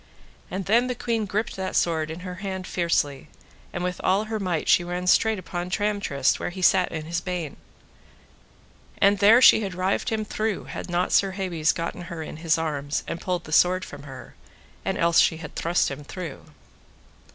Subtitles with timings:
[0.49, 3.27] And then the queen gripped that sword in her hand fiercely,
[3.71, 7.21] and with all her might she ran straight upon Tramtrist where he sat in his
[7.21, 7.55] bain,
[8.97, 12.57] and there she had rived him through had not Sir Hebes gotten her in his
[12.57, 14.33] arms, and pulled the sword from her,
[14.83, 16.45] and else she had thrust him through.